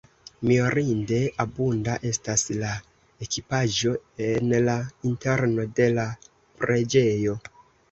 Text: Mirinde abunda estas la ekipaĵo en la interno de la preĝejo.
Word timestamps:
Mirinde 0.51 1.19
abunda 1.43 1.97
estas 2.11 2.45
la 2.63 2.71
ekipaĵo 3.27 3.93
en 4.31 4.57
la 4.71 4.79
interno 5.13 5.69
de 5.83 5.93
la 6.01 6.09
preĝejo. 6.65 7.41